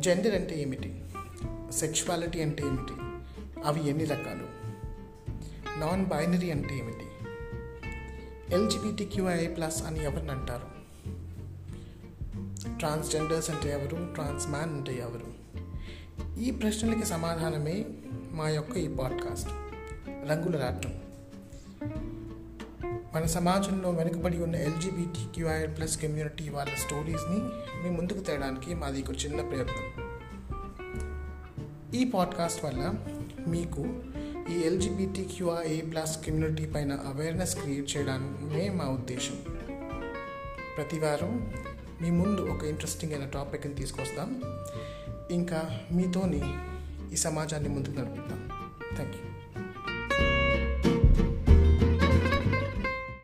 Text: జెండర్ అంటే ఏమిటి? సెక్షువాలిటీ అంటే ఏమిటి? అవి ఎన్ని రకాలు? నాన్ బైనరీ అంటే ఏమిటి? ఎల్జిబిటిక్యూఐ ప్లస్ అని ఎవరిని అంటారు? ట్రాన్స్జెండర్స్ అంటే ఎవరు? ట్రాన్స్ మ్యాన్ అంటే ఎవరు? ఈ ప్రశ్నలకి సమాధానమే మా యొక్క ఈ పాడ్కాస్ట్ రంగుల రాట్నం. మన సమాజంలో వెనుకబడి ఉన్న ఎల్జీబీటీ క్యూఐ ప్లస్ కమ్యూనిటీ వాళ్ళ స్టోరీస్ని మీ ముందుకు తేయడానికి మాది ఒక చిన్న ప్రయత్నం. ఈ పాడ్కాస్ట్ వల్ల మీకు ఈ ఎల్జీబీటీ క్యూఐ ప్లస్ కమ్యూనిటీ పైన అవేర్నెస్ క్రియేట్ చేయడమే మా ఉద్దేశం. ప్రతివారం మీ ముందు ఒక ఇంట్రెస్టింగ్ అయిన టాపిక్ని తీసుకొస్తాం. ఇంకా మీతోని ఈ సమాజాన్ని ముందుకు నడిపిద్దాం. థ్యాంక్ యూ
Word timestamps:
జెండర్ 0.00 0.34
అంటే 0.34 0.60
ఏమిటి? 0.60 1.04
సెక్షువాలిటీ 1.72 2.42
అంటే 2.42 2.62
ఏమిటి? 2.62 2.92
అవి 3.64 3.88
ఎన్ని 3.88 4.04
రకాలు? 4.04 4.46
నాన్ 5.80 6.06
బైనరీ 6.06 6.50
అంటే 6.50 6.78
ఏమిటి? 6.78 7.06
ఎల్జిబిటిక్యూఐ 8.54 9.46
ప్లస్ 9.46 9.82
అని 9.82 10.04
ఎవరిని 10.04 10.30
అంటారు? 10.30 10.80
ట్రాన్స్జెండర్స్ 12.78 13.50
అంటే 13.50 13.70
ఎవరు? 13.70 14.12
ట్రాన్స్ 14.14 14.48
మ్యాన్ 14.48 14.70
అంటే 14.70 14.98
ఎవరు? 14.98 15.40
ఈ 16.40 16.50
ప్రశ్నలకి 16.50 17.06
సమాధానమే 17.06 17.84
మా 18.32 18.48
యొక్క 18.48 18.76
ఈ 18.76 18.88
పాడ్కాస్ట్ 18.94 19.50
రంగుల 20.08 20.56
రాట్నం. 20.56 21.00
మన 23.14 23.24
సమాజంలో 23.24 23.90
వెనుకబడి 23.90 24.42
ఉన్న 24.42 24.56
ఎల్జీబీటీ 24.56 25.26
క్యూఐ 25.34 25.66
ప్లస్ 25.66 26.02
కమ్యూనిటీ 26.02 26.48
వాళ్ళ 26.48 26.74
స్టోరీస్ని 26.74 27.38
మీ 27.82 27.90
ముందుకు 27.90 28.20
తేయడానికి 28.20 28.74
మాది 28.74 29.02
ఒక 29.02 29.24
చిన్న 29.24 29.40
ప్రయత్నం. 29.40 30.10
ఈ 31.94 32.04
పాడ్కాస్ట్ 32.04 32.64
వల్ల 32.64 32.94
మీకు 33.48 33.80
ఈ 34.50 34.60
ఎల్జీబీటీ 34.60 35.24
క్యూఐ 35.24 35.80
ప్లస్ 35.80 36.26
కమ్యూనిటీ 36.26 36.66
పైన 36.66 36.92
అవేర్నెస్ 36.92 37.56
క్రియేట్ 37.56 37.96
చేయడమే 37.96 38.68
మా 38.68 38.84
ఉద్దేశం. 38.84 39.40
ప్రతివారం 40.76 41.52
మీ 42.02 42.10
ముందు 42.10 42.40
ఒక 42.40 42.64
ఇంట్రెస్టింగ్ 42.64 43.12
అయిన 43.12 43.24
టాపిక్ని 43.24 43.74
తీసుకొస్తాం. 43.74 44.42
ఇంకా 45.30 45.80
మీతోని 45.92 46.54
ఈ 47.12 47.16
సమాజాన్ని 47.16 47.68
ముందుకు 47.68 47.92
నడిపిద్దాం. 47.92 48.48
థ్యాంక్ 48.96 49.16
యూ 49.16 49.49